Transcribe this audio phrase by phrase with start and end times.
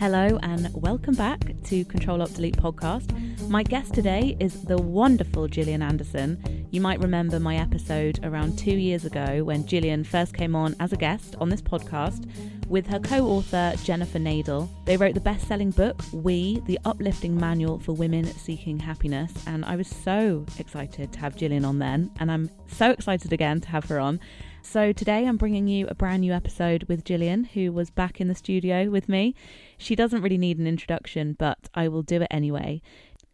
[0.00, 3.12] Hello and welcome back to Control Alt Delete podcast.
[3.50, 6.66] My guest today is the wonderful Gillian Anderson.
[6.70, 10.94] You might remember my episode around two years ago when Gillian first came on as
[10.94, 12.30] a guest on this podcast
[12.66, 14.70] with her co author Jennifer Nadel.
[14.86, 19.30] They wrote the best selling book, We, the uplifting manual for women seeking happiness.
[19.46, 23.60] And I was so excited to have Gillian on then, and I'm so excited again
[23.60, 24.18] to have her on.
[24.62, 28.28] So today I'm bringing you a brand new episode with Gillian, who was back in
[28.28, 29.34] the studio with me.
[29.80, 32.82] She doesn't really need an introduction, but I will do it anyway.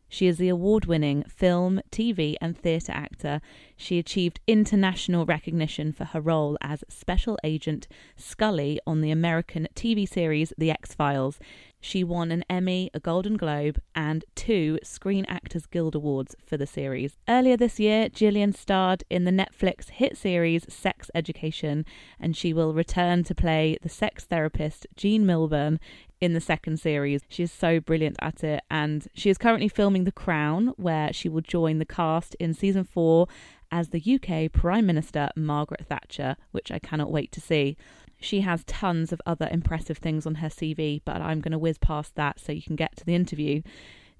[0.08, 3.40] She is the award winning film, TV, and theatre actor.
[3.76, 10.08] She achieved international recognition for her role as Special Agent Scully on the American TV
[10.08, 11.40] series The X Files.
[11.80, 16.66] She won an Emmy, a Golden Globe, and two Screen Actors Guild Awards for the
[16.66, 17.18] series.
[17.28, 21.84] Earlier this year, Gillian starred in the Netflix hit series Sex Education,
[22.18, 25.78] and she will return to play the sex therapist Jean Milburn
[26.20, 27.22] in the second series.
[27.28, 31.28] She is so brilliant at it, and she is currently filming The Crown, where she
[31.28, 33.28] will join the cast in season four
[33.70, 37.76] as the UK Prime Minister Margaret Thatcher, which I cannot wait to see.
[38.18, 41.78] She has tons of other impressive things on her CV, but I'm going to whiz
[41.78, 43.62] past that so you can get to the interview.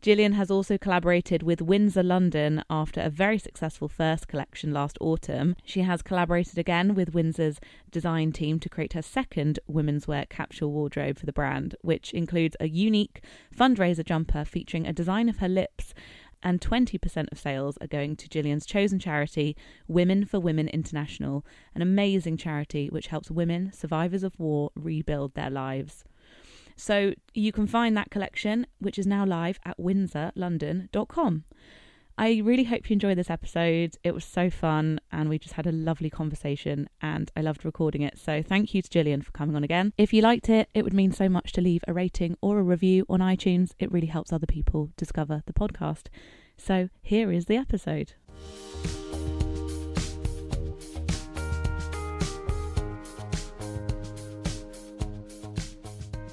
[0.02, 5.56] Gillian has also collaborated with Winser London after a very successful first collection last autumn.
[5.64, 7.58] She has collaborated again with Winser's
[7.90, 12.56] design team to create her second women's wear capsule wardrobe for the brand, which includes
[12.60, 13.22] a unique
[13.56, 15.92] fundraiser jumper featuring a design of her lips
[16.42, 19.56] and 20% of sales are going to Gillian's chosen charity,
[19.88, 21.44] Women for Women International,
[21.74, 26.04] an amazing charity which helps women, survivors of war, rebuild their lives.
[26.76, 31.44] So you can find that collection, which is now live at winserlondon.com.
[32.18, 33.96] I really hope you enjoyed this episode.
[34.02, 38.00] It was so fun, and we just had a lovely conversation, and I loved recording
[38.00, 38.18] it.
[38.18, 39.92] So, thank you to Gillian for coming on again.
[39.98, 42.62] If you liked it, it would mean so much to leave a rating or a
[42.62, 43.72] review on iTunes.
[43.78, 46.06] It really helps other people discover the podcast.
[46.56, 48.14] So, here is the episode.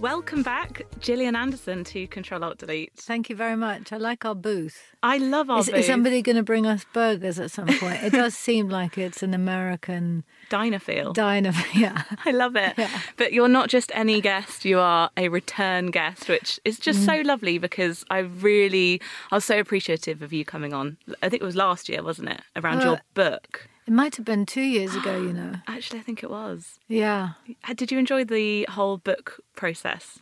[0.04, 2.92] Welcome back, Gillian Anderson to Control Alt Delete.
[2.94, 3.94] Thank you very much.
[3.94, 4.92] I like our booth.
[5.02, 5.76] I love our is, booth.
[5.76, 8.04] Is somebody going to bring us burgers at some point?
[8.04, 11.14] it does seem like it's an American diner feel.
[11.14, 12.04] Diner, yeah.
[12.26, 12.74] I love it.
[12.78, 12.90] Yeah.
[13.16, 17.06] But you're not just any guest; you are a return guest, which is just mm.
[17.06, 19.00] so lovely because I really,
[19.32, 20.98] I was so appreciative of you coming on.
[21.22, 22.42] I think it was last year, wasn't it?
[22.58, 23.70] Around uh, your book.
[23.86, 25.56] It might have been two years ago, you know.
[25.68, 26.80] Actually, I think it was.
[26.88, 27.32] Yeah.
[27.76, 30.20] Did you enjoy the whole book process?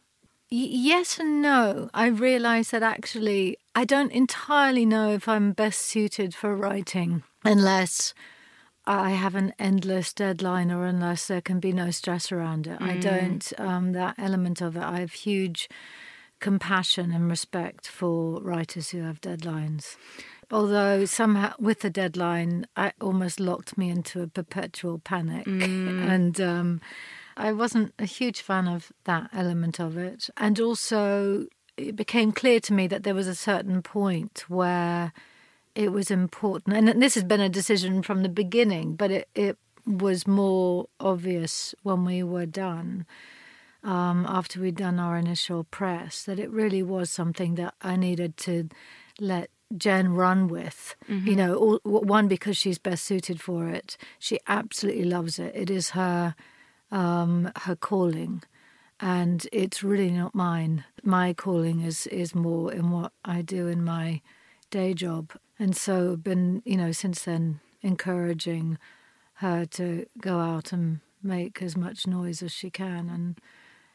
[0.51, 1.89] Y- yes and no.
[1.94, 8.13] I realised that actually I don't entirely know if I'm best suited for writing unless
[8.85, 12.79] I have an endless deadline or unless there can be no stress around it.
[12.79, 12.89] Mm.
[12.89, 14.83] I don't, um, that element of it.
[14.83, 15.69] I have huge
[16.39, 19.95] compassion and respect for writers who have deadlines
[20.51, 25.45] although somehow with the deadline, I almost locked me into a perpetual panic.
[25.45, 26.09] Mm.
[26.09, 26.81] And um,
[27.38, 30.29] I wasn't a huge fan of that element of it.
[30.38, 31.47] And also,
[31.78, 35.13] it became clear to me that there was a certain point where
[35.75, 36.75] it was important.
[36.75, 41.73] And this has been a decision from the beginning, but it, it was more obvious
[41.84, 43.06] when we were done.
[43.84, 48.38] Um, after we'd done our initial press, that it really was something that I needed
[48.38, 48.69] to
[49.19, 50.95] let Jen run with.
[51.09, 51.27] Mm-hmm.
[51.27, 53.97] You know, all, one because she's best suited for it.
[54.19, 55.53] She absolutely loves it.
[55.55, 56.35] It is her
[56.91, 58.43] um, her calling,
[58.99, 60.83] and it's really not mine.
[61.03, 64.21] My calling is is more in what I do in my
[64.69, 68.77] day job, and so been you know since then encouraging
[69.35, 73.39] her to go out and make as much noise as she can, and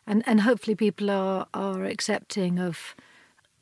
[0.06, 2.94] and and hopefully people are are accepting of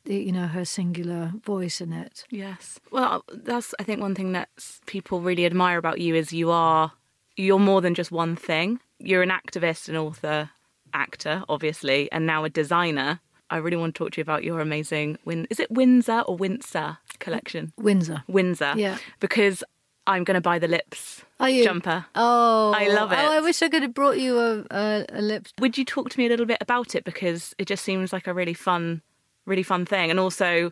[0.05, 2.25] the, you know her singular voice in it.
[2.29, 2.79] Yes.
[2.91, 4.49] Well, that's I think one thing that
[4.85, 6.91] people really admire about you is you are
[7.35, 8.79] you're more than just one thing.
[8.99, 10.49] You're an activist, an author,
[10.93, 13.19] actor, obviously, and now a designer.
[13.49, 15.45] I really want to talk to you about your amazing Win.
[15.49, 17.73] Is it Windsor or Windsor collection?
[17.79, 18.23] Winser.
[18.27, 18.75] Winser.
[18.75, 18.97] Yeah.
[19.19, 19.63] Because
[20.07, 22.05] I'm going to buy the lips jumper.
[22.15, 23.19] Oh, I love it.
[23.19, 25.53] Oh, I wish I could have brought you a, a, a lips.
[25.59, 28.27] Would you talk to me a little bit about it because it just seems like
[28.27, 29.01] a really fun
[29.45, 30.09] really fun thing.
[30.09, 30.71] And also,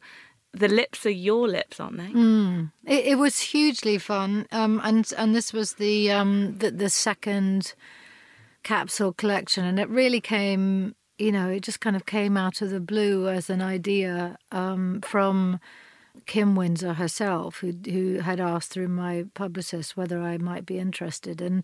[0.53, 2.09] the lips are your lips, aren't they?
[2.09, 2.71] Mm.
[2.85, 7.73] It, it, was hugely fun, um, and and this was the, um, the the second
[8.63, 10.95] capsule collection, and it really came.
[11.17, 15.01] You know, it just kind of came out of the blue as an idea um,
[15.01, 15.59] from
[16.25, 21.41] Kim Winser herself, who who had asked through my publicist whether I might be interested.
[21.41, 21.63] And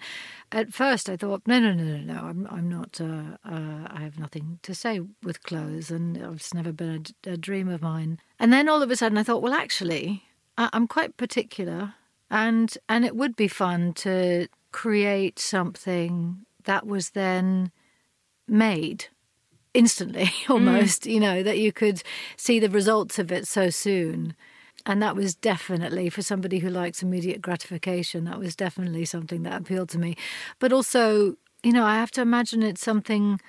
[0.52, 3.00] at first, I thought, no, no, no, no, no, I'm I'm not.
[3.00, 7.38] Uh, uh, I have nothing to say with clothes, and it's never been a, a,
[7.38, 8.20] dream of mine.
[8.40, 10.24] And then all of a sudden, I thought, well, actually,
[10.58, 11.94] I, I'm quite particular,
[12.30, 17.72] and and it would be fun to create something that was then
[18.48, 19.06] made
[19.74, 21.14] instantly almost mm.
[21.14, 22.02] you know that you could
[22.38, 24.36] see the results of it so soon
[24.86, 29.62] and that was definitely for somebody who likes immediate gratification that was definitely something that
[29.62, 30.16] appealed to me
[30.60, 33.40] but also you know i have to imagine it's something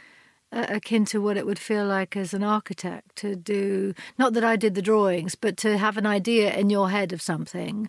[0.52, 4.44] uh, akin to what it would feel like as an architect to do not that
[4.44, 7.88] i did the drawings but to have an idea in your head of something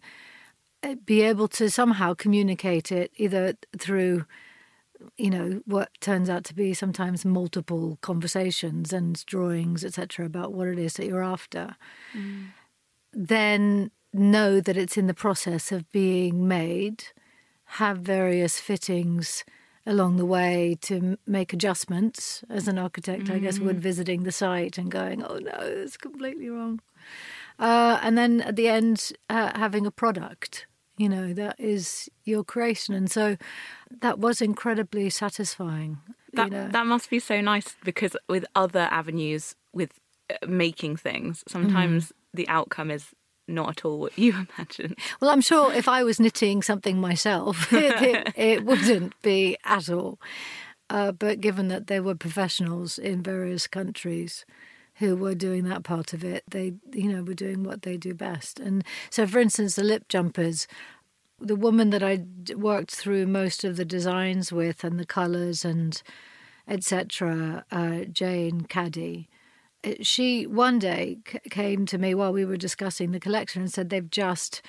[0.83, 4.25] uh, be able to somehow communicate it either through
[5.17, 10.67] you know what turns out to be sometimes multiple conversations and drawings etc about what
[10.67, 11.75] it is that you're after
[12.13, 12.45] mm.
[13.13, 17.05] then know that it's in the process of being made
[17.65, 19.43] have various fittings
[19.85, 23.35] along the way to make adjustments as an architect mm.
[23.35, 23.81] i guess would mm.
[23.81, 26.79] visiting the site and going oh no it's completely wrong
[27.59, 30.65] uh, and then at the end uh, having a product
[30.97, 33.37] you know that is your creation and so
[34.01, 35.97] that was incredibly satisfying
[36.33, 36.67] that, you know.
[36.69, 39.99] that must be so nice because with other avenues with
[40.29, 42.11] uh, making things sometimes mm.
[42.33, 43.07] the outcome is
[43.47, 47.71] not at all what you imagine well i'm sure if i was knitting something myself
[47.73, 50.19] it, it, it wouldn't be at all
[50.89, 54.45] uh, but given that there were professionals in various countries
[54.95, 56.43] who were doing that part of it.
[56.49, 58.59] They, you know, were doing what they do best.
[58.59, 60.67] And so, for instance, the lip jumpers,
[61.41, 62.23] the woman that I
[62.55, 66.01] worked through most of the designs with and the colours and
[66.67, 69.27] etc., uh, Jane Caddy,
[69.83, 73.73] uh, she one day c- came to me while we were discussing the collection and
[73.73, 74.61] said they've just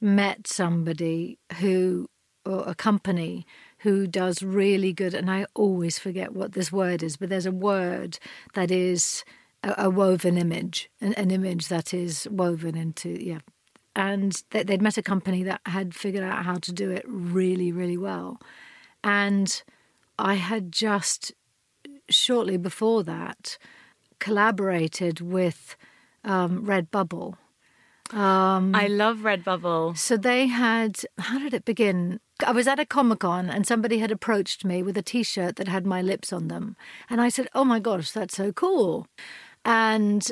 [0.00, 2.08] met somebody who,
[2.46, 3.46] or a company
[3.78, 7.52] who does really good, and I always forget what this word is, but there's a
[7.52, 8.18] word
[8.54, 9.24] that is
[9.62, 13.40] a, a woven image, an, an, image that is woven into yeah.
[13.96, 17.70] And they, they'd met a company that had figured out how to do it really,
[17.72, 18.40] really well,
[19.02, 19.62] and
[20.18, 21.32] I had just
[22.08, 23.58] shortly before that
[24.18, 25.76] collaborated with
[26.24, 27.36] um, Redbubble.
[28.12, 29.96] Um, I love Redbubble.
[29.96, 32.20] So they had, how did it begin?
[32.46, 35.56] I was at a Comic Con and somebody had approached me with a t shirt
[35.56, 36.76] that had my lips on them.
[37.08, 39.06] And I said, Oh my gosh, that's so cool
[39.64, 40.30] and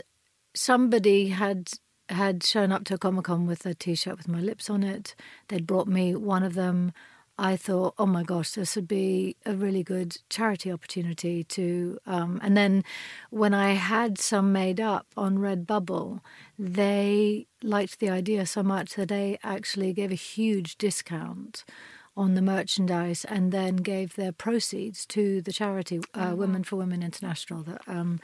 [0.54, 1.70] somebody had
[2.12, 5.14] had shown up to a comic con with a t-shirt with my lips on it.
[5.48, 6.92] They'd brought me one of them.
[7.38, 11.98] I thought, oh my gosh, this would be a really good charity opportunity to.
[12.06, 12.84] Um, and then
[13.30, 16.20] when I had some made up on Redbubble,
[16.58, 21.64] they liked the idea so much that they actually gave a huge discount
[22.16, 26.76] on the merchandise and then gave their proceeds to the charity uh, oh, Women for
[26.76, 28.20] Women International that um,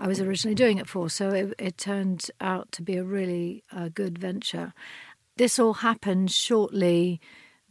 [0.00, 1.10] I was originally doing it for.
[1.10, 4.72] So it, it turned out to be a really uh, good venture.
[5.36, 7.20] This all happened shortly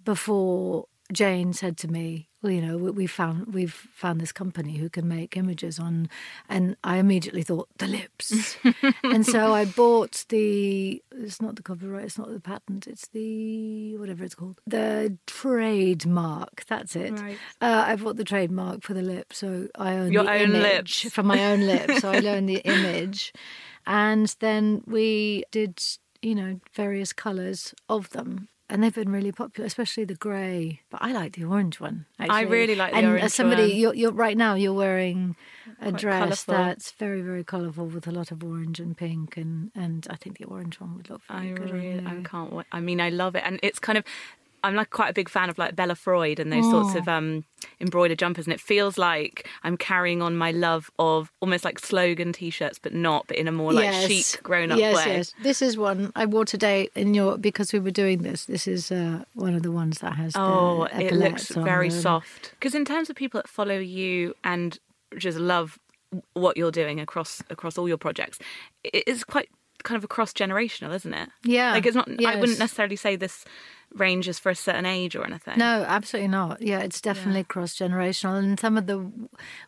[0.03, 4.89] before Jane said to me, "Well, you know, we found we've found this company who
[4.89, 6.09] can make images on,"
[6.49, 8.57] and I immediately thought the lips,
[9.03, 11.01] and so I bought the.
[11.11, 12.05] It's not the copyright.
[12.05, 12.87] It's not the patent.
[12.87, 14.59] It's the whatever it's called.
[14.67, 16.65] The trademark.
[16.67, 17.19] That's it.
[17.19, 17.37] Right.
[17.61, 21.05] Uh, I bought the trademark for the lip, so I own your the own image
[21.05, 21.99] lips for my own lips.
[21.99, 23.31] so I own the image,
[23.85, 25.81] and then we did
[26.21, 30.81] you know various colours of them and they've been really popular, especially the grey.
[30.89, 32.05] But I like the orange one.
[32.19, 32.35] Actually.
[32.35, 33.77] I really like the and uh, orange as somebody, one.
[33.77, 34.55] You're, you're right now.
[34.55, 35.35] You're wearing
[35.79, 36.53] a Quite dress colourful.
[36.53, 40.37] that's very, very colourful with a lot of orange and pink, and and I think
[40.37, 41.71] the orange one would look very I good.
[41.71, 42.51] Really, I can't.
[42.51, 42.65] Wait.
[42.71, 44.03] I mean, I love it, and it's kind of
[44.63, 46.83] I'm like quite a big fan of like Bella Freud and those oh.
[46.83, 47.45] sorts of um,
[47.79, 52.33] embroidered jumpers, and it feels like I'm carrying on my love of almost like slogan
[52.33, 54.07] T-shirts, but not, but in a more like yes.
[54.07, 55.17] chic, grown-up yes, way.
[55.17, 58.45] Yes, This is one I wore today in your because we were doing this.
[58.45, 60.33] This is uh, one of the ones that has.
[60.35, 62.51] Oh, it looks very soft.
[62.51, 64.77] Because in terms of people that follow you and
[65.17, 65.79] just love
[66.33, 68.39] what you're doing across across all your projects,
[68.83, 69.49] it is quite
[69.83, 71.29] kind of a cross generational, isn't it?
[71.43, 71.71] Yeah.
[71.71, 72.07] Like it's not.
[72.19, 72.35] Yes.
[72.35, 73.45] I wouldn't necessarily say this
[73.95, 75.57] ranges for a certain age or anything.
[75.57, 76.61] No, absolutely not.
[76.61, 77.45] Yeah, it's definitely yeah.
[77.45, 79.11] cross generational, and some of the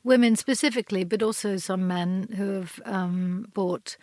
[0.04, 3.98] women specifically, but also some men who have um, bought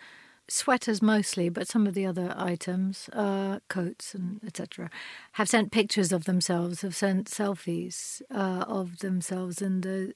[0.49, 4.89] sweaters mostly, but some of the other items, uh, coats and etc.,
[5.33, 10.13] have sent pictures of themselves, have sent selfies uh, of themselves in the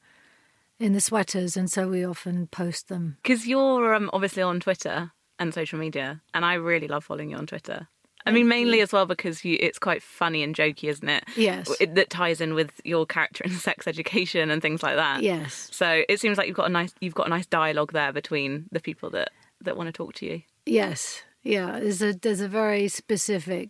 [0.80, 3.18] in the sweaters, and so we often post them.
[3.22, 7.38] Because you're um, obviously on Twitter and social media, and I really love following you
[7.38, 7.88] on Twitter.
[8.26, 11.24] I mean, mainly as well because you, it's quite funny and jokey, isn't it?
[11.36, 11.74] Yes.
[11.80, 15.24] It, that ties in with your character in sex education and things like that.
[15.24, 15.70] Yes.
[15.72, 18.68] So it seems like you've got a nice you've got a nice dialogue there between
[18.72, 20.42] the people that that want to talk to you.
[20.66, 21.24] Yes.
[21.44, 21.80] Yeah.
[21.80, 23.70] There's a there's a very specific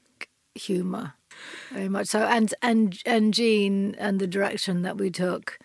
[0.56, 1.14] humour,
[1.72, 5.60] very much so, and and and Jean and the direction that we took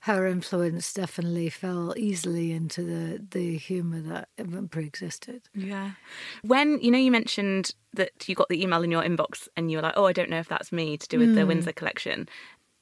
[0.00, 5.42] her influence definitely fell easily into the the humor that pre-existed.
[5.54, 5.92] Yeah.
[6.42, 9.78] When you know you mentioned that you got the email in your inbox and you
[9.78, 11.34] were like, "Oh, I don't know if that's me" to do with mm.
[11.34, 11.50] the hmm.
[11.50, 12.28] Winser collection.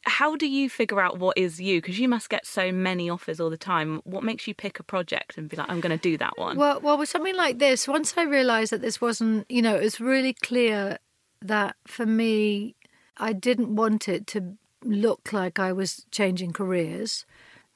[0.05, 1.81] How do you figure out what is you?
[1.81, 4.03] Because you must get so many offers all the time.
[4.05, 6.59] What makes you pick a project and be like, "I'm going to do that one"?
[6.59, 9.83] Well, well, with something like this, once I realised that this wasn't, you know, it
[9.83, 10.99] was really clear
[11.41, 12.77] that for me,
[13.17, 14.57] I didn't want it to
[14.87, 17.27] look like I was changing careers.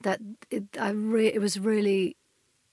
[0.03, 2.17] That it, I re- it was really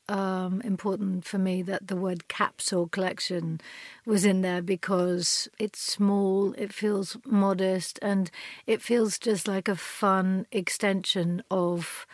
[0.10, 3.60] um, important for me that the word capsule collection
[4.06, 8.32] was in there because it's small, it feels modest, and
[8.65, 12.06] it feels just like a fun extension of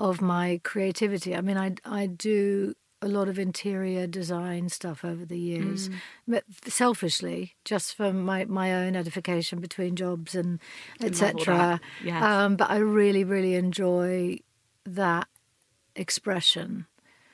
[0.00, 1.34] of my creativity.
[1.36, 5.96] I mean, I I do a lot of interior design stuff over the years, mm.
[6.26, 10.60] but selfishly, just for my, my own edification between jobs and
[11.02, 11.80] etc.
[12.02, 12.22] Yes.
[12.22, 14.38] Um, but I really, really enjoy
[14.84, 15.28] that
[15.94, 16.86] expression.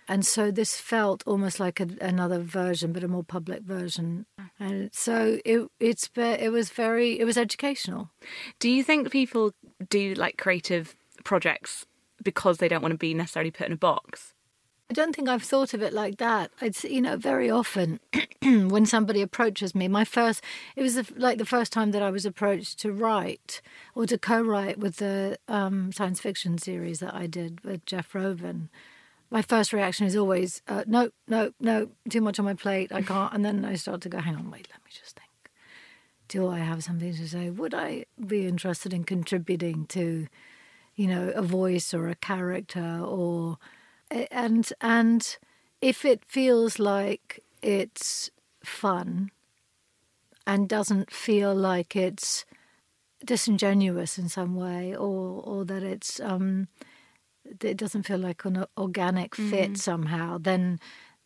[0.09, 4.27] And so this felt almost like a, another version, but a more public version.
[4.59, 8.11] And so it it's it was very it was educational.
[8.59, 9.53] Do you think people
[9.89, 11.87] do like creative projects
[12.23, 14.32] because they don't want to be necessarily put in a box?
[14.93, 16.51] I don't think I've thought of it like that.
[16.61, 17.99] It's you know very often
[18.43, 20.45] when somebody approaches me, my first
[20.77, 23.63] it was like the first time that I was approached to write
[23.95, 28.69] or to co-write with the um, science fiction series that I did with Jeff Rovin.
[29.31, 32.93] My first reaction is always uh, no, no, no, too much on my plate.
[32.93, 33.33] I can't.
[33.33, 35.51] And then I start to go, hang on, wait, let me just think.
[36.29, 37.49] Do I have something to say?
[37.49, 40.29] Would I be interested in contributing to,
[40.97, 43.57] you know, a voice or a character or
[44.31, 45.39] and and
[45.81, 48.31] if it feels like it's
[48.65, 49.31] fun
[50.47, 52.45] and doesn't feel like it's
[53.25, 56.69] disingenuous in some way or or that it's um
[57.61, 59.79] it doesn't feel like an organic fit mm.
[59.79, 60.79] somehow then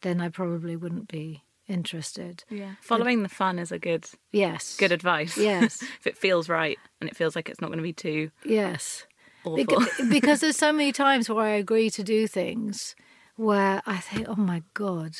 [0.02, 2.44] then I probably wouldn't be interested.
[2.50, 2.74] Yeah.
[2.80, 4.76] Following but, the fun is a good Yes.
[4.76, 5.36] Good advice.
[5.36, 5.82] Yes.
[6.00, 9.04] if it feels right and it feels like it's not going to be too Yes
[9.46, 9.56] awful.
[9.56, 12.94] Because, because there's so many times where I agree to do things
[13.36, 15.16] where I think, oh my god,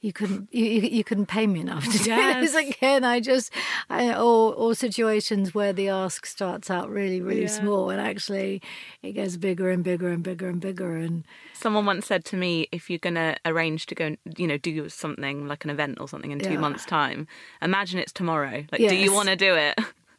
[0.00, 2.52] you couldn't you, you couldn't pay me enough to do yes.
[2.52, 3.02] this again.
[3.02, 3.52] I just
[3.90, 7.48] I, or or situations where the ask starts out really really yeah.
[7.48, 8.62] small and actually
[9.02, 10.96] it gets bigger and bigger and bigger and bigger.
[10.96, 14.58] And someone once said to me, if you're going to arrange to go, you know,
[14.58, 16.60] do something like an event or something in two yeah.
[16.60, 17.26] months' time,
[17.60, 18.64] imagine it's tomorrow.
[18.70, 18.92] Like, yes.
[18.92, 19.78] do you want to do it?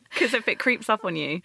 [0.18, 1.42] Because if it creeps up on you.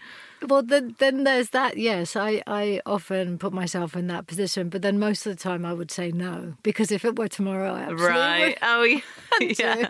[0.49, 1.77] Well, then, then there's that.
[1.77, 5.65] Yes, I, I often put myself in that position, but then most of the time
[5.65, 8.49] I would say no because if it were tomorrow, I absolutely right.
[8.49, 9.01] Would oh, yeah.
[9.59, 9.89] yeah.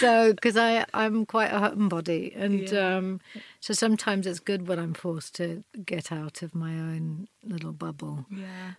[0.00, 2.96] so because I I'm quite a homebody, and yeah.
[2.96, 3.20] um,
[3.60, 8.26] so sometimes it's good when I'm forced to get out of my own little bubble.
[8.30, 8.74] Yeah.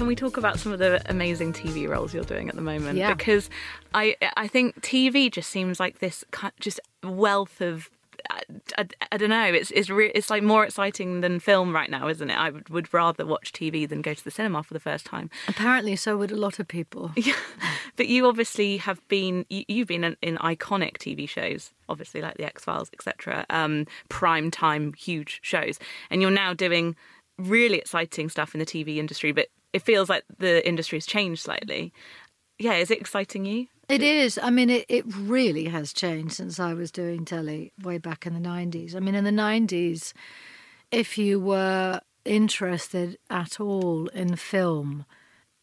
[0.00, 2.96] Can we talk about some of the amazing TV roles you're doing at the moment?
[2.96, 3.12] Yeah.
[3.12, 3.50] Because
[3.92, 6.24] I I think TV just seems like this
[6.58, 7.90] just wealth of
[8.30, 8.40] I,
[8.78, 9.44] I, I, don't know.
[9.44, 12.34] It's it's re- it's like more exciting than film right now, isn't it?
[12.34, 15.28] I would, would, rather watch TV than go to the cinema for the first time.
[15.48, 17.12] Apparently, so would a lot of people.
[17.16, 17.34] Yeah,
[17.96, 22.38] but you obviously have been you, have been in, in, iconic TV shows, obviously like
[22.38, 23.44] the X Files, etc.
[23.50, 25.78] Um, prime time huge shows,
[26.08, 26.96] and you're now doing
[27.38, 31.42] really exciting stuff in the TV industry, but it feels like the industry has changed
[31.42, 31.92] slightly.
[32.58, 33.68] Yeah, is it exciting you?
[33.88, 34.38] It is.
[34.40, 38.34] I mean, it, it really has changed since I was doing telly way back in
[38.34, 38.94] the 90s.
[38.94, 40.12] I mean, in the 90s,
[40.92, 45.06] if you were interested at all in film,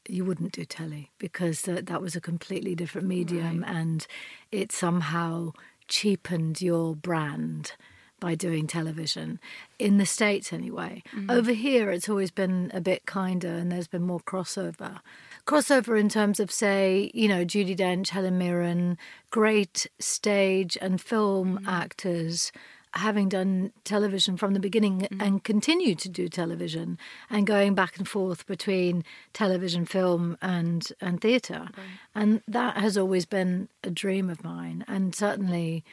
[0.10, 3.76] you wouldn't do telly because that, that was a completely different medium right.
[3.76, 4.08] and
[4.52, 5.52] it somehow
[5.88, 7.74] cheapened your brand
[8.20, 9.40] by doing television
[9.80, 11.30] in the states anyway mm-hmm.
[11.30, 15.00] over here it's always been a bit kinder and there's been more crossover
[15.46, 18.98] crossover in terms of say you know judi dench helen mirren
[19.30, 21.70] great stage and film mm-hmm.
[21.70, 22.52] actors
[22.94, 25.22] having done television from the beginning mm-hmm.
[25.22, 26.98] and continue to do television
[27.30, 31.82] and going back and forth between television film and and theater okay.
[32.16, 35.84] and that has always been a dream of mine and certainly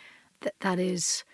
[0.41, 1.25] that that is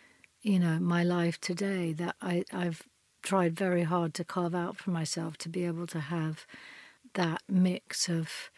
[0.43, 2.83] you know my life today that I, I've
[3.23, 6.47] tried very hard to carve out for myself to be able to have
[7.15, 8.51] that mix of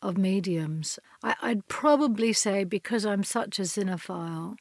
[0.00, 0.98] of mediums.
[1.22, 4.56] I, I'd probably say because I'm such a cinephile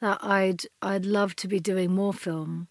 [0.00, 2.68] that I'd I'd love to be doing more film,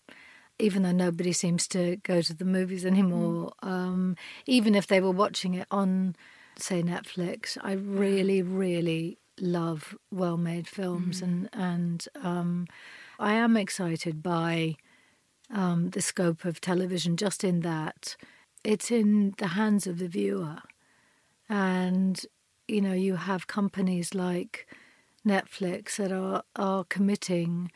[0.60, 3.52] even though nobody seems to go to the movies anymore.
[3.64, 3.68] Mm.
[3.68, 6.16] Um, even if they were watching it on,
[6.58, 11.24] say, Netflix, I really, really love well-made films, mm.
[11.24, 12.68] and and um,
[13.20, 14.76] I am excited by
[15.52, 17.18] um, the scope of television.
[17.18, 18.16] Just in that,
[18.64, 20.58] it's in the hands of the viewer,
[21.50, 22.24] and
[22.68, 24.68] you know you have companies like
[25.26, 27.72] Netflix that are are committing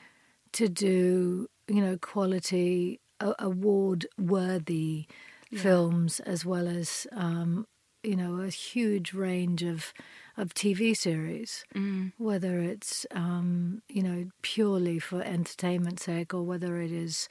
[0.54, 3.00] to do you know quality
[3.40, 5.06] award worthy
[5.50, 5.62] yeah.
[5.62, 7.68] films as well as um,
[8.04, 9.94] you know a huge range of
[10.38, 12.14] of TV series, mm.
[12.18, 17.28] whether it's um, you know purely for entertainment sake or whether it is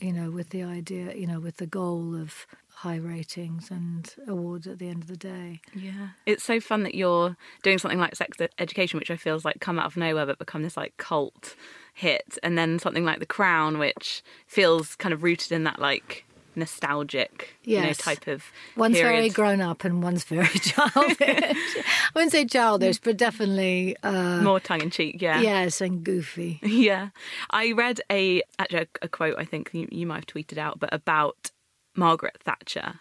[0.00, 4.66] you know with the idea you know with the goal of high ratings and awards
[4.66, 5.60] at the end of the day.
[5.74, 6.08] Yeah.
[6.26, 9.60] It's so fun that you're doing something like sex education, which I feel has like
[9.60, 11.54] come out of nowhere but become this like cult
[11.94, 12.36] hit.
[12.42, 16.24] And then something like The Crown, which feels kind of rooted in that like
[16.56, 17.80] nostalgic yes.
[17.80, 18.44] you know, type of
[18.76, 19.12] one's period.
[19.12, 21.84] very grown up and one's very childish i
[22.14, 27.08] wouldn't say childish but definitely uh, more tongue-in-cheek yeah yes and goofy yeah
[27.50, 30.78] i read a actually a, a quote i think you, you might have tweeted out
[30.78, 31.50] but about
[31.96, 32.94] Margaret Thatcher.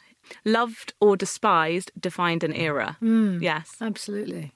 [0.46, 2.98] Loved or despised defined an era.
[3.02, 4.54] Mm, yes, absolutely.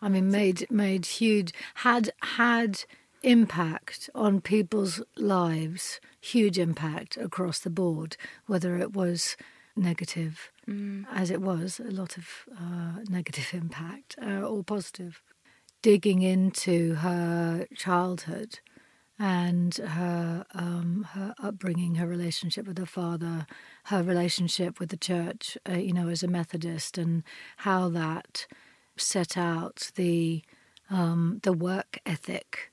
[0.00, 2.84] I mean, made made huge had had
[3.22, 8.16] impact on people's lives, huge impact across the board.
[8.46, 9.36] Whether it was
[9.76, 11.04] negative, mm.
[11.12, 12.26] as it was, a lot of
[12.58, 15.22] uh, negative impact, uh, or positive.
[15.82, 18.60] Digging into her childhood
[19.18, 23.46] and her um, her upbringing, her relationship with her father,
[23.84, 27.22] her relationship with the church, uh, you know, as a Methodist, and
[27.58, 28.46] how that
[28.96, 30.42] set out the
[30.90, 32.70] um, the work ethic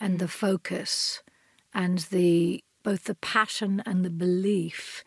[0.00, 1.22] and the focus
[1.74, 5.02] and the both the passion and the belief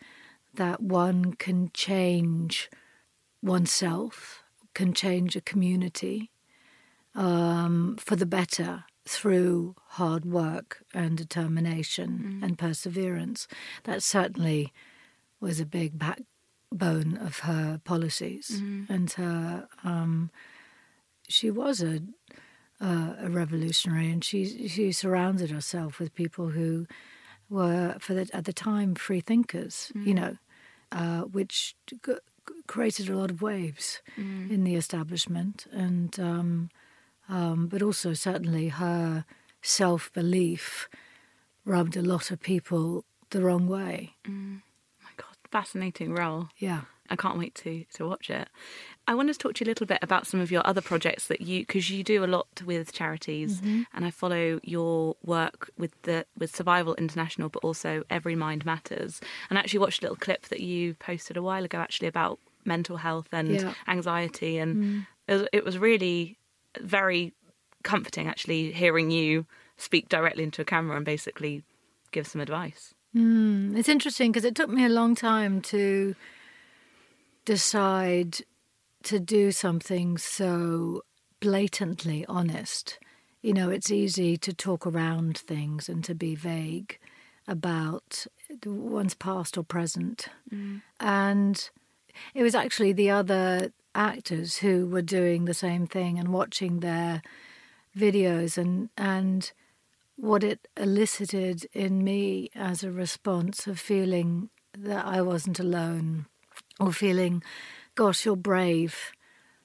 [0.52, 2.68] that one can change
[3.42, 4.42] oneself,
[4.74, 6.30] can change a community
[7.14, 12.44] um, for the better through hard work and determination mm.
[12.44, 13.48] and perseverance.
[13.84, 14.72] That certainly
[15.40, 18.88] was a big backbone of her policies mm.
[18.90, 19.68] and her.
[19.82, 20.30] Um,
[21.28, 22.02] she was a
[22.80, 26.86] uh, a revolutionary, and she she surrounded herself with people who
[27.48, 29.92] were, for the, at the time, free thinkers.
[29.94, 30.06] Mm.
[30.06, 30.36] You know,
[30.92, 32.14] uh, which g-
[32.66, 34.50] created a lot of waves mm.
[34.50, 36.70] in the establishment, and um,
[37.28, 39.24] um, but also certainly her
[39.62, 40.88] self belief
[41.64, 44.14] rubbed a lot of people the wrong way.
[44.26, 44.62] Mm.
[45.02, 46.48] My God, fascinating role.
[46.58, 46.82] Yeah.
[47.10, 48.48] I can't wait to to watch it.
[49.08, 51.26] I wanted to talk to you a little bit about some of your other projects
[51.26, 53.82] that you because you do a lot with charities, mm-hmm.
[53.92, 59.20] and I follow your work with the with Survival International, but also Every Mind Matters.
[59.48, 62.38] And I actually watched a little clip that you posted a while ago, actually about
[62.64, 63.74] mental health and yeah.
[63.88, 65.06] anxiety, and mm.
[65.26, 66.38] it, was, it was really
[66.80, 67.34] very
[67.82, 69.46] comforting actually hearing you
[69.76, 71.64] speak directly into a camera and basically
[72.12, 72.94] give some advice.
[73.16, 76.14] Mm, it's interesting because it took me a long time to
[77.44, 78.38] decide
[79.04, 81.02] to do something so
[81.40, 82.98] blatantly honest.
[83.42, 86.98] You know, it's easy to talk around things and to be vague
[87.48, 88.26] about
[88.64, 90.28] one's past or present.
[90.52, 90.82] Mm.
[91.00, 91.70] And
[92.34, 97.22] it was actually the other actors who were doing the same thing and watching their
[97.96, 99.52] videos and and
[100.14, 106.26] what it elicited in me as a response of feeling that I wasn't alone
[106.80, 107.42] or feeling
[107.94, 109.12] gosh you're brave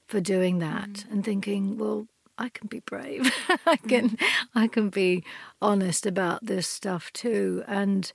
[0.08, 1.12] for doing that mm.
[1.12, 3.32] and thinking well I can be brave
[3.66, 4.24] I can mm.
[4.54, 5.24] I can be
[5.62, 8.12] honest about this stuff too and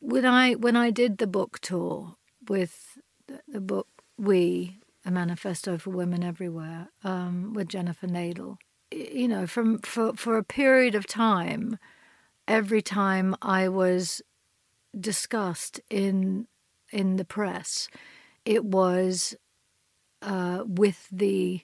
[0.00, 2.14] when I when I did the book tour
[2.48, 2.98] with
[3.46, 8.58] the book we a manifesto for women everywhere um, with Jennifer Nadel.
[8.92, 11.78] You know, from for for a period of time,
[12.46, 14.22] every time I was
[14.98, 16.46] discussed in
[16.92, 17.88] in the press,
[18.48, 19.36] it was
[20.22, 21.60] uh, with the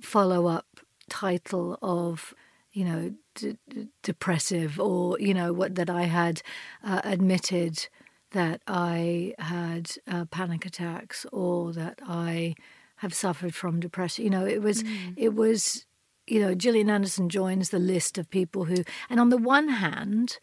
[0.00, 0.66] follow up
[1.08, 2.34] title of
[2.72, 6.42] you know d- d- depressive or you know what that I had
[6.84, 7.88] uh, admitted
[8.32, 12.54] that I had uh, panic attacks or that I
[12.96, 14.24] have suffered from depression.
[14.24, 15.14] You know, it was mm.
[15.16, 15.86] it was
[16.26, 20.38] you know Gillian Anderson joins the list of people who, and on the one hand,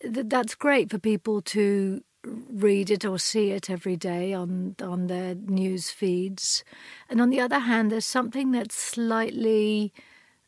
[0.00, 5.06] th- that's great for people to read it or see it every day on on
[5.06, 6.64] their news feeds.
[7.08, 9.92] And on the other hand, there's something that's slightly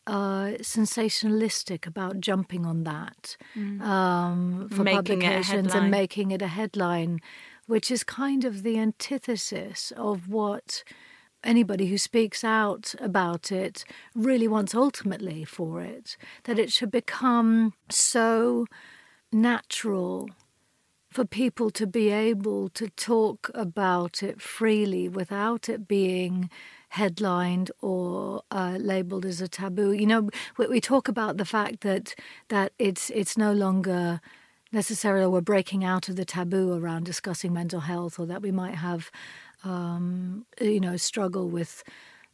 [0.06, 3.80] uh, sensationalistic about jumping on that mm.
[3.82, 7.20] um, for making publications and making it a headline,
[7.66, 10.82] which is kind of the antithesis of what
[11.44, 16.16] anybody who speaks out about it really wants ultimately for it.
[16.44, 18.66] That it should become so
[19.32, 20.28] natural
[21.10, 26.48] for people to be able to talk about it freely without it being
[26.90, 29.92] headlined or uh, labeled as a taboo.
[29.92, 32.14] You know, we, we, talk about the fact that
[32.48, 34.20] that it's it's no longer
[34.72, 38.76] necessarily we're breaking out of the taboo around discussing mental health, or that we might
[38.76, 39.10] have,
[39.64, 41.82] um, you know, struggle with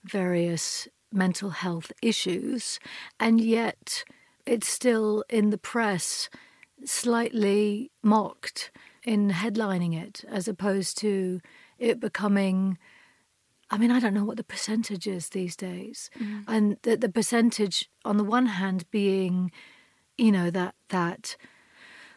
[0.05, 2.79] various mental health issues,
[3.19, 4.05] and yet
[4.45, 6.29] it's still in the press
[6.87, 8.71] slightly mocked
[9.05, 11.41] in headlining it as opposed to
[11.79, 12.79] it becoming
[13.69, 16.09] I mean, I don't know what the percentage is these days.
[16.21, 16.45] Mm.
[16.47, 19.51] And the, the percentage, on the one hand, being,
[20.17, 21.37] you know, that, that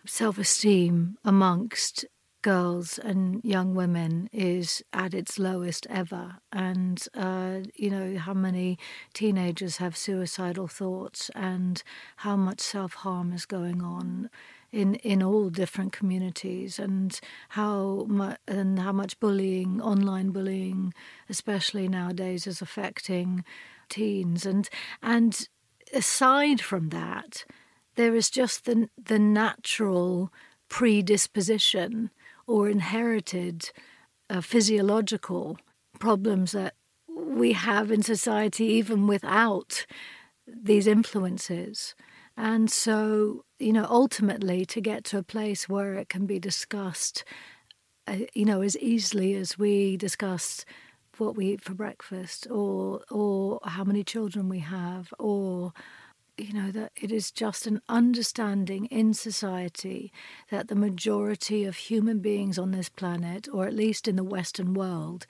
[0.06, 2.06] self esteem amongst
[2.42, 6.36] girls and young women is at its lowest ever.
[6.52, 8.78] And, uh, you know, how many
[9.14, 11.82] teenagers have suicidal thoughts and
[12.18, 14.30] how much self harm is going on
[14.72, 18.08] in in all different communities and how
[18.48, 20.94] and how much bullying online bullying
[21.30, 23.44] especially nowadays is affecting
[23.90, 24.46] teens.
[24.46, 24.70] And
[25.02, 25.48] and
[25.94, 27.46] aside from that
[27.96, 30.32] there is just the the natural
[30.70, 32.12] predisposition
[32.48, 33.72] or inherited
[34.30, 35.58] uh, physiological
[36.00, 36.76] problems that
[37.08, 39.86] we have in society even without
[40.48, 41.96] these influences.
[42.38, 47.24] And so, you know, ultimately to get to a place where it can be discussed,
[48.08, 50.66] uh, you know, as easily as we discuss
[51.18, 55.74] what we eat for breakfast or or how many children we have or
[56.38, 60.12] you know that it is just an understanding in society
[60.50, 64.74] that the majority of human beings on this planet or at least in the western
[64.74, 65.26] world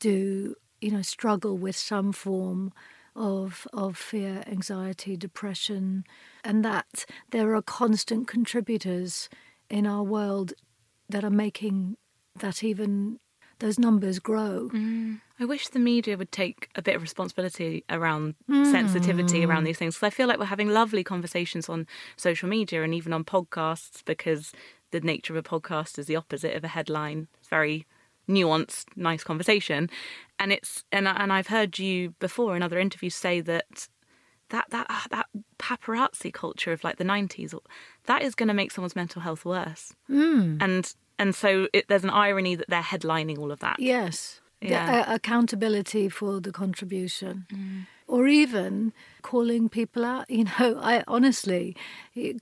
[0.00, 2.72] do you know struggle with some form
[3.16, 6.04] of of fear, anxiety, depression,
[6.44, 9.28] and that there are constant contributors
[9.68, 10.52] in our world
[11.08, 11.96] that are making
[12.38, 13.18] that even
[13.60, 14.70] those numbers grow.
[14.72, 15.20] Mm.
[15.38, 18.70] I wish the media would take a bit of responsibility around mm.
[18.70, 22.82] sensitivity around these things because I feel like we're having lovely conversations on social media
[22.82, 24.52] and even on podcasts because
[24.90, 27.28] the nature of a podcast is the opposite of a headline.
[27.38, 27.86] It's very
[28.30, 29.90] nuanced, nice conversation.
[30.38, 33.88] And it's and and I've heard you before in other interviews say that
[34.50, 35.26] that that ah, that
[35.58, 37.54] paparazzi culture of like the 90s
[38.06, 39.94] that is going to make someone's mental health worse.
[40.10, 40.58] Mm.
[40.60, 43.78] And and so it, there's an irony that they're headlining all of that.
[43.78, 44.40] Yes.
[44.60, 44.86] Yeah.
[44.86, 47.46] The, uh, accountability for the contribution.
[47.52, 47.86] Mm.
[48.06, 51.76] Or even calling people out, you know, I honestly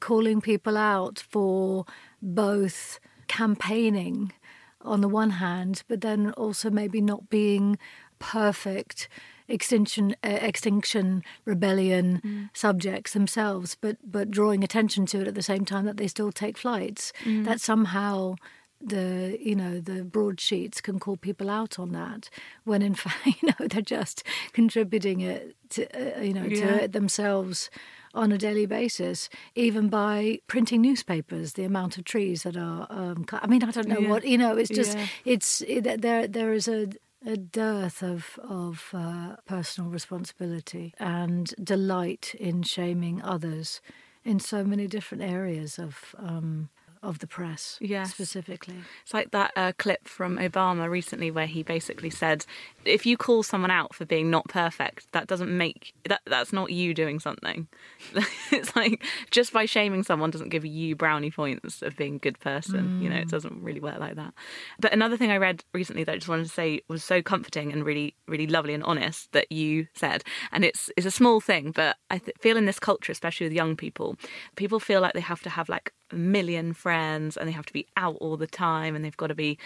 [0.01, 1.85] calling people out for
[2.23, 2.99] both
[3.29, 4.33] campaigning
[4.83, 7.79] on the one hand, but then also maybe not being
[8.19, 9.09] perfect
[9.49, 12.51] extinction uh, extinction rebellion mm.
[12.53, 16.31] subjects themselves but but drawing attention to it at the same time that they still
[16.31, 17.45] take flights mm.
[17.47, 18.35] that somehow
[18.81, 22.29] the you know the broadsheets can call people out on that
[22.65, 26.61] when in fact you know they're just contributing it to uh, you know yeah.
[26.61, 27.71] to it themselves
[28.15, 31.55] on a daily basis, even by printing newspapers.
[31.55, 34.09] The amount of trees that are, um, I mean, I don't know yeah.
[34.09, 34.57] what you know.
[34.57, 35.07] It's just yeah.
[35.25, 36.27] it's it, there.
[36.27, 36.89] There is a
[37.27, 43.81] a dearth of of uh, personal responsibility and delight in shaming others
[44.25, 46.69] in so many different areas of um,
[47.03, 48.11] of the press yes.
[48.11, 48.77] specifically.
[49.03, 52.45] It's like that uh, clip from Obama recently where he basically said,
[52.85, 56.71] if you call someone out for being not perfect, that doesn't make that that's not
[56.71, 57.69] you doing something.
[58.53, 62.39] it's like just by shaming someone doesn't give you brownie points of being a good
[62.41, 62.99] person.
[62.99, 63.03] Mm.
[63.03, 63.31] You know, it mm.
[63.31, 64.35] doesn't really work like that.
[64.81, 67.73] But another thing I read recently that I just wanted to say was so comforting
[67.73, 71.73] and really, really lovely and honest that you said, and it's it's a small thing,
[71.73, 74.17] but I th- feel in this culture, especially with young people,
[74.57, 77.73] people feel like they have to have like a million friends and they have to
[77.73, 79.59] be out all the time and they've got to be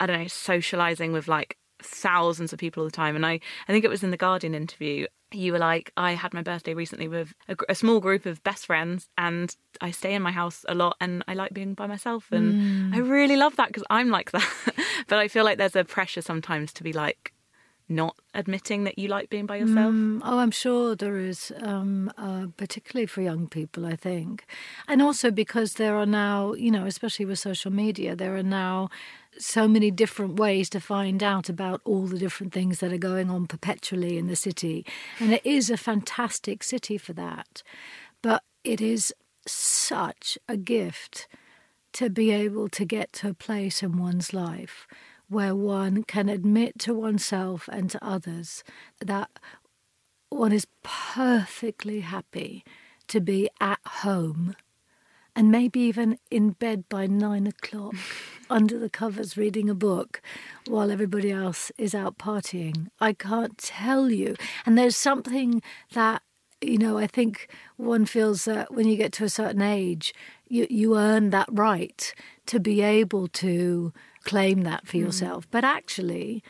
[0.00, 3.16] i don't know socializing with like thousands of people all the time.
[3.16, 6.32] And i i think it was in the guardian interview you were like i had
[6.32, 10.22] my birthday recently with a, a small group of best friends and i stay in
[10.22, 12.30] my house a lot and i like being by myself.
[12.32, 12.94] And mm.
[12.94, 14.48] i really love that because i'm like that.
[15.08, 17.32] But i feel like there's a pressure sometimes to be like
[17.88, 19.92] not admitting that you like being by yourself?
[19.92, 24.44] Mm, oh, I'm sure there is, um, uh, particularly for young people, I think.
[24.88, 28.90] And also because there are now, you know, especially with social media, there are now
[29.38, 33.30] so many different ways to find out about all the different things that are going
[33.30, 34.84] on perpetually in the city.
[35.20, 37.62] And it is a fantastic city for that.
[38.22, 39.14] But it is
[39.46, 41.28] such a gift
[41.92, 44.86] to be able to get to a place in one's life
[45.28, 48.62] where one can admit to oneself and to others
[49.04, 49.30] that
[50.28, 52.64] one is perfectly happy
[53.08, 54.54] to be at home
[55.36, 57.94] and maybe even in bed by nine o'clock
[58.50, 60.22] under the covers reading a book
[60.66, 62.88] while everybody else is out partying.
[62.98, 64.34] I can't tell you.
[64.64, 65.62] And there's something
[65.92, 66.22] that,
[66.62, 70.14] you know, I think one feels that when you get to a certain age,
[70.48, 72.14] you, you earn that right
[72.46, 73.92] to be able to
[74.26, 75.00] claim that for mm.
[75.00, 75.46] yourself.
[75.50, 76.42] But actually,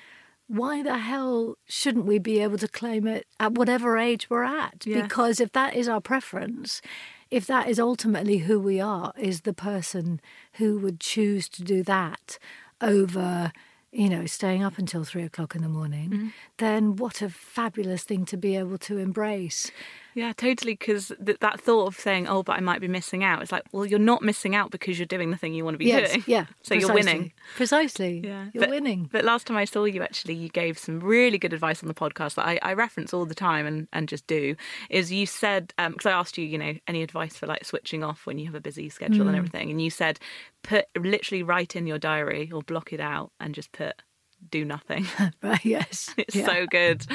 [0.48, 4.84] why the hell shouldn't we be able to claim it at whatever age we're at?
[4.84, 5.02] Yes.
[5.02, 6.82] Because if that is our preference,
[7.30, 10.20] if that is ultimately who we are, is the person
[10.54, 12.38] who would choose to do that
[12.80, 13.52] over
[13.92, 16.28] you know, staying up until three o'clock in the morning, mm-hmm.
[16.58, 19.70] then what a fabulous thing to be able to embrace.
[20.16, 20.72] Yeah, totally.
[20.72, 23.64] Because th- that thought of saying, "Oh, but I might be missing out," it's like,
[23.70, 26.10] well, you're not missing out because you're doing the thing you want to be yes,
[26.10, 26.24] doing.
[26.26, 26.80] Yeah, so precisely.
[26.80, 27.32] you're winning.
[27.54, 28.22] Precisely.
[28.24, 29.10] Yeah, you're but, winning.
[29.12, 31.94] But last time I saw you, actually, you gave some really good advice on the
[31.94, 34.56] podcast that I, I reference all the time and and just do.
[34.88, 38.02] Is you said because um, I asked you, you know, any advice for like switching
[38.02, 39.28] off when you have a busy schedule mm.
[39.28, 40.18] and everything, and you said
[40.62, 44.02] put literally write in your diary or block it out and just put
[44.50, 45.06] do nothing.
[45.42, 46.14] right, yes.
[46.18, 46.46] It's yeah.
[46.46, 47.06] so good.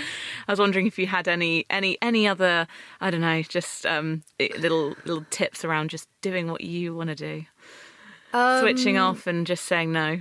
[0.47, 2.67] I was wondering if you had any any any other
[2.99, 7.15] I don't know, just um little little tips around just doing what you want to
[7.15, 7.45] do.
[8.33, 10.19] Um, Switching off and just saying no.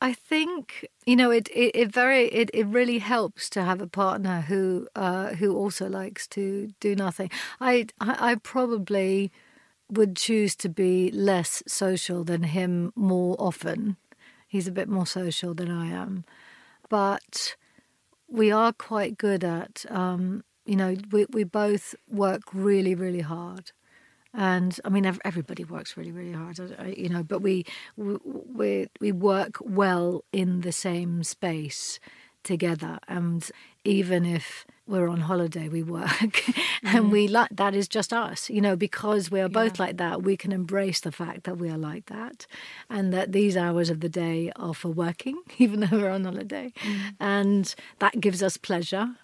[0.00, 1.48] I think you know it.
[1.48, 5.88] It, it very it, it really helps to have a partner who uh, who also
[5.88, 7.30] likes to do nothing.
[7.60, 9.32] I, I I probably
[9.90, 13.96] would choose to be less social than him more often
[14.54, 16.22] He's a bit more social than I am.
[16.88, 17.56] But
[18.28, 23.72] we are quite good at, um, you know, we, we both work really, really hard.
[24.32, 26.60] And I mean, everybody works really, really hard,
[26.96, 31.98] you know, but we, we, we work well in the same space
[32.44, 33.00] together.
[33.08, 33.50] And
[33.84, 36.86] even if we're on holiday, we work, mm-hmm.
[36.96, 39.86] and we like that is just us, you know, because we are both yeah.
[39.86, 40.22] like that.
[40.22, 42.46] We can embrace the fact that we are like that,
[42.90, 46.72] and that these hours of the day are for working, even though we're on holiday,
[46.80, 47.08] mm-hmm.
[47.20, 49.16] and that gives us pleasure,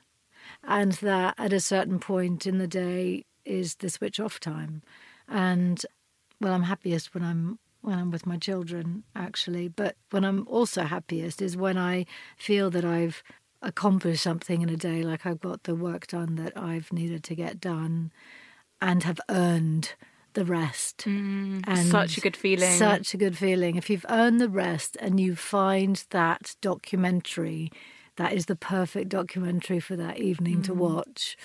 [0.64, 4.82] and that at a certain point in the day is the switch off time,
[5.28, 5.84] and
[6.40, 9.68] well, I'm happiest when I'm when I'm with my children, actually.
[9.68, 13.22] But when I'm also happiest is when I feel that I've
[13.62, 17.34] accomplish something in a day, like I've got the work done that I've needed to
[17.34, 18.12] get done
[18.80, 19.94] and have earned
[20.34, 20.98] the rest.
[21.06, 22.78] Mm, and such a good feeling.
[22.78, 23.76] Such a good feeling.
[23.76, 27.70] If you've earned the rest and you find that documentary,
[28.16, 30.64] that is the perfect documentary for that evening mm.
[30.64, 31.36] to watch.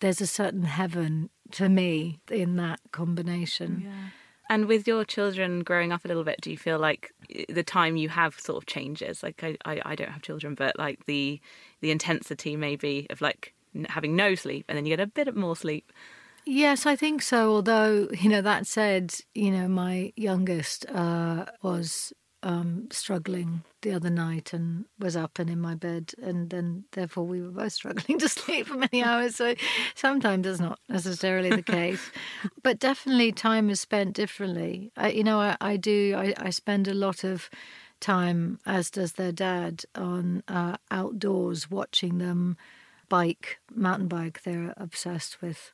[0.00, 3.82] There's a certain heaven to me in that combination.
[3.84, 4.08] Yeah.
[4.50, 7.12] And with your children growing up a little bit, do you feel like
[7.48, 9.22] the time you have sort of changes?
[9.22, 11.40] Like I, I, I don't have children, but like the
[11.80, 13.54] the intensity maybe of like
[13.88, 15.92] having no sleep and then you get a bit more sleep.
[16.44, 17.52] Yes, I think so.
[17.52, 24.10] Although you know that said, you know my youngest uh, was um, struggling the other
[24.10, 28.18] night and was up and in my bed, and then therefore we were both struggling
[28.18, 29.36] to sleep for many hours.
[29.36, 29.54] So
[29.94, 32.10] sometimes it's not necessarily the case,
[32.62, 34.90] but definitely time is spent differently.
[34.96, 36.14] I, you know, I, I do.
[36.16, 37.48] I, I, spend a lot of
[38.00, 42.56] time, as does their dad, on uh, outdoors watching them
[43.08, 44.42] bike, mountain bike.
[44.42, 45.72] They're obsessed with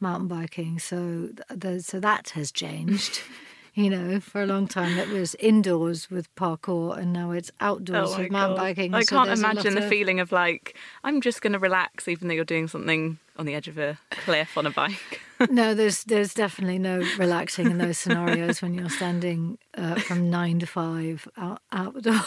[0.00, 3.20] mountain biking, so the, so that has changed.
[3.76, 8.14] You know, for a long time it was indoors with parkour, and now it's outdoors
[8.14, 8.94] oh with mountain biking.
[8.94, 9.90] I so can't imagine the of...
[9.90, 13.54] feeling of like I'm just going to relax, even though you're doing something on the
[13.54, 15.20] edge of a cliff on a bike.
[15.50, 20.58] no, there's there's definitely no relaxing in those scenarios when you're standing uh, from nine
[20.60, 22.18] to five out, outdoors,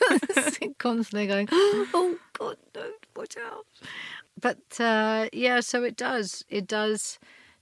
[0.78, 3.66] constantly going, "Oh God, no, watch out!"
[4.40, 6.42] But uh, yeah, so it does.
[6.48, 7.18] It does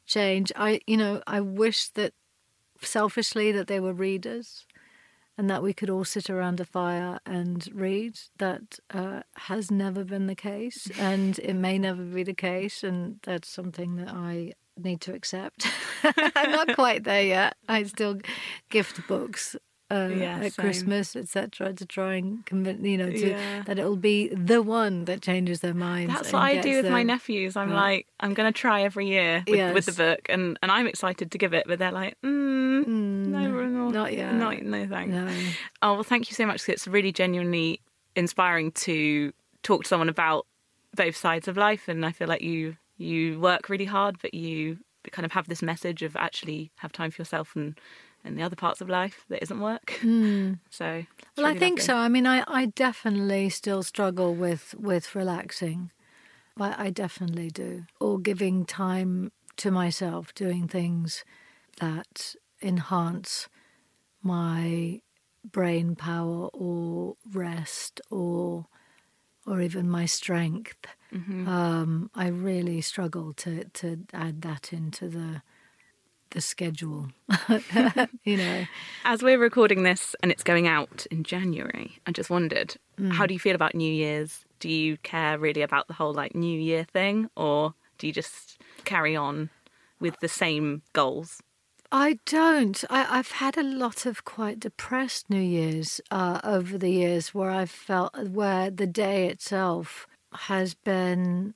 [0.07, 0.53] change.
[0.55, 2.15] I, you know, I wish that
[2.83, 4.67] selfishly that they were readers
[5.37, 8.19] and that we could all sit around a fire and read.
[8.39, 13.19] That uh, has never been the case, and it may never be the case, and
[13.25, 15.67] that's something that I need to accept.
[16.37, 17.57] I'm not quite there yet.
[17.69, 18.19] I still
[18.71, 19.57] gift books
[19.91, 20.65] uh, Yeah, at same.
[20.65, 23.63] Christmas, etc., to try and convince you know to, Yeah.
[23.67, 26.15] that it'll be the one that changes their minds.
[26.15, 27.57] That's what I do with my nephews.
[27.57, 27.75] I'm Right.
[27.97, 31.31] like, I'm going to try every year with, with the book, and, and I'm excited
[31.33, 33.71] to give it, but they're like, mm, no, mm.
[33.71, 34.35] no, not yet.
[34.35, 35.13] no, no, thanks.
[35.13, 35.29] No.
[35.83, 36.69] Oh well, thank you so much.
[36.69, 37.81] It's really genuinely
[38.17, 40.47] inspiring to talk to someone about
[40.97, 44.79] both sides of life, and I feel like you you work really hard, but you
[45.11, 47.79] kind of have this message of actually have time for yourself and
[48.25, 49.99] and the other parts of life that isn't work.
[50.01, 50.55] Hmm.
[50.71, 51.85] So it's Well, I think lovely.
[51.85, 51.97] so.
[51.97, 55.91] I mean, I, I definitely still struggle with with relaxing.
[56.59, 57.85] I, I definitely do.
[58.01, 61.25] Or giving time to myself, doing things
[61.81, 62.35] that
[62.65, 63.49] enhance
[64.23, 65.01] my
[65.45, 68.67] brain power or rest or
[69.47, 70.87] or even my strength.
[71.13, 71.47] Mm-hmm.
[71.47, 75.43] Um, I really struggle to to add that into the
[76.31, 77.09] the schedule.
[78.25, 78.65] you know.
[79.05, 83.13] As we're recording this and it's going out in January, I just wondered, Mm.
[83.13, 84.45] how do you feel about New Year's?
[84.61, 88.57] Do you care really about the whole like New Year thing, or do you just
[88.85, 89.51] carry on
[90.01, 91.41] with the same goals?
[91.97, 92.83] I don't.
[92.91, 97.53] I, I've had a lot of quite depressed New Year's uh, over the years where
[97.53, 101.55] I've felt where the day itself has been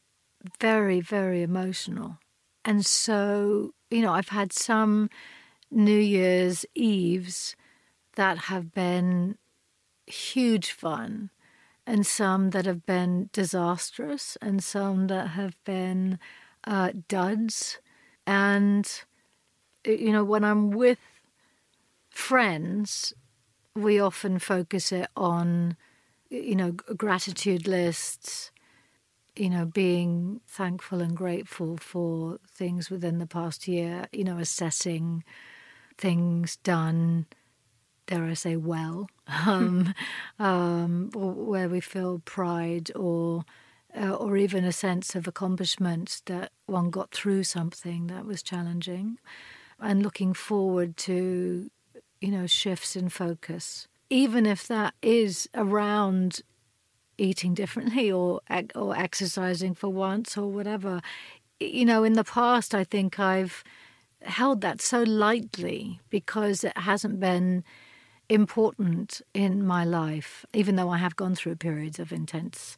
[0.61, 2.19] very, very emotional.
[2.65, 5.11] And so, you know, I've had some
[5.73, 7.57] New Year's Eves
[8.15, 9.39] that have been
[10.07, 11.31] huge fun,
[11.85, 16.21] and some that have been disastrous, and some that have been
[16.63, 17.81] uh, duds.
[18.25, 18.89] And
[19.85, 20.99] you know, when I'm with
[22.11, 23.15] friends,
[23.75, 25.77] we often focus it on,
[26.31, 28.51] you know, gratitude lists,
[29.37, 35.23] you know, being thankful and grateful for things within the past year, you know, assessing
[35.97, 37.27] things done,
[38.07, 39.09] dare I say, well,
[39.47, 39.95] um,
[40.39, 43.45] um, or where we feel pride or
[43.99, 49.19] uh, or even a sense of accomplishment that one got through something that was challenging,
[49.81, 51.71] and looking forward to,
[52.21, 56.41] you know, shifts in focus, even if that is around
[57.17, 58.41] eating differently or
[58.75, 61.01] or exercising for once or whatever.
[61.61, 63.65] You know, in the past, I think I've
[64.23, 67.65] held that so lightly because it hasn't been
[68.29, 72.77] important in my life, even though I have gone through periods of intense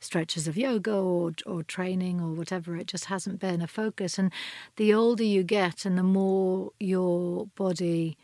[0.00, 2.76] stretches of yoga or or training or whatever.
[2.76, 4.18] It just hasn't been a focus.
[4.18, 4.32] And
[4.76, 8.16] the older you get, and the more your body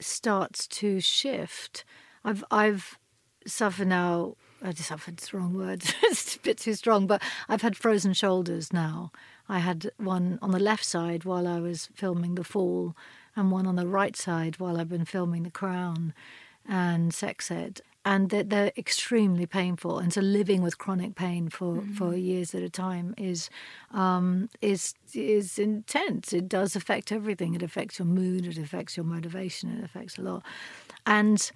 [0.00, 1.84] starts to shift,
[2.24, 2.98] I've I've
[3.46, 4.36] suffered now.
[4.64, 5.82] I just suffered's the wrong word.
[6.04, 9.10] it's a bit too strong, but I've had frozen shoulders now.
[9.48, 12.96] I had one on the left side while I was filming The Fall,
[13.34, 16.14] and one on the right side while I've been filming The Crown
[16.68, 17.80] and Sex Ed.
[18.04, 19.98] And they're, they're extremely painful.
[20.00, 23.48] And so living with chronic pain for, for years at a time is
[23.92, 26.32] um, is is intense.
[26.32, 27.54] It does affect everything.
[27.54, 28.46] It affects your mood.
[28.46, 29.70] It affects your motivation.
[29.78, 30.42] It affects a lot.
[31.06, 31.50] And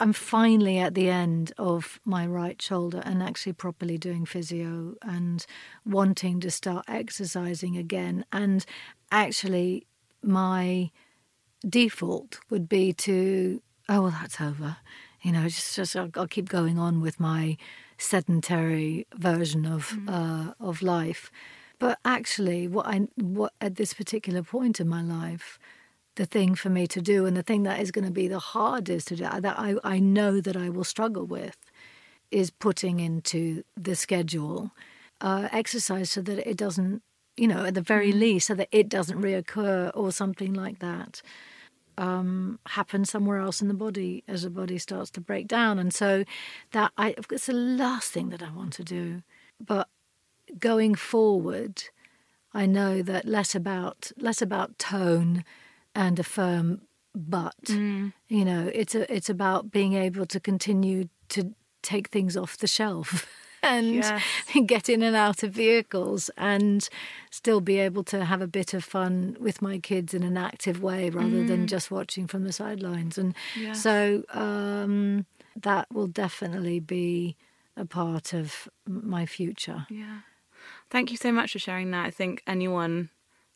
[0.00, 5.44] I'm finally at the end of my right shoulder and actually properly doing physio and
[5.84, 8.24] wanting to start exercising again.
[8.32, 8.64] And
[9.10, 9.86] actually,
[10.22, 10.90] my
[11.66, 14.78] default would be to, oh, well, that's over.
[15.26, 17.56] You know, just, just I'll, I'll keep going on with my
[17.98, 21.32] sedentary version of uh, of life.
[21.80, 25.58] But actually, what I what at this particular point in my life,
[26.14, 28.38] the thing for me to do, and the thing that is going to be the
[28.38, 31.56] hardest to do, that I, I know that I will struggle with,
[32.30, 34.70] is putting into the schedule
[35.20, 37.02] uh, exercise so that it doesn't,
[37.36, 41.20] you know, at the very least, so that it doesn't reoccur or something like that
[41.98, 45.78] um, happen somewhere else in the body as the body starts to break down.
[45.78, 46.24] And so
[46.72, 49.22] that I, it's the last thing that I want to do.
[49.64, 49.88] But
[50.58, 51.84] going forward,
[52.52, 55.44] I know that less about less about tone
[55.94, 56.82] and a firm
[57.14, 57.54] butt.
[58.28, 62.66] You know, it's a, it's about being able to continue to take things off the
[62.66, 63.26] shelf.
[63.62, 64.22] And Yes.
[64.66, 66.88] get in and out of vehicles and
[67.30, 70.82] still be able to have a bit of fun with my kids in an active
[70.82, 73.18] way rather than just watching from the sidelines.
[73.18, 73.82] And Yes.
[73.82, 75.26] so um,
[75.60, 77.36] that will definitely be
[77.76, 79.86] a part of my future.
[79.90, 80.20] Yeah.
[80.90, 82.06] Thank you so much for sharing that.
[82.06, 83.10] I think anyone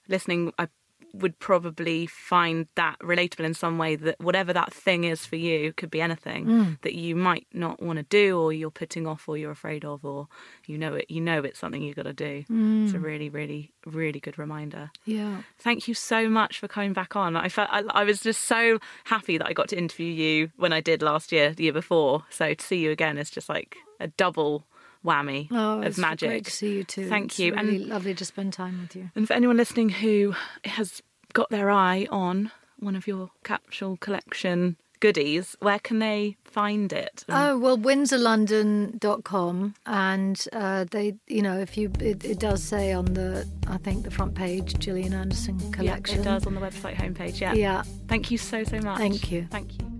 [0.08, 0.68] listening, I
[1.12, 5.72] would probably find that relatable in some way that whatever that thing is for you
[5.72, 6.80] could be anything Mm.
[6.82, 10.04] that you might not want to do or you're putting off or you're afraid of
[10.04, 10.28] or
[10.66, 13.02] you know it you know it's something you've got to do it's a Mm.
[13.02, 15.42] really really really good reminder Yeah.
[15.58, 18.78] thank you so much for coming back on i felt I, I was just so
[19.04, 22.24] happy that i got to interview you when i did last year the year before
[22.30, 24.66] so to see you again is just like a double
[25.04, 27.08] whammy Oh, of magic great to see you too.
[27.08, 27.54] Thank It's you.
[27.54, 29.10] Really And- lovely to spend time with you.
[29.16, 30.34] and for anyone listening who
[30.64, 36.92] has got their eye on one of your capsule collection goodies, where can they find
[36.92, 37.24] it?
[37.28, 43.06] Oh well, winserlondon.com, and uh, they, you know, if you, it, it does say on
[43.06, 46.16] the, I think the front page, Gillian Anderson collection.
[46.16, 47.40] yeah, it does on the website homepage.
[47.40, 47.54] Yeah.
[47.54, 47.82] Yeah.
[48.08, 48.98] Thank you so so much.
[48.98, 49.46] Thank you.
[49.50, 49.99] Thank you.